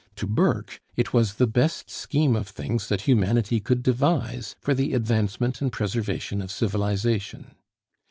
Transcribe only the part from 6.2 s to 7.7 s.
of civilization.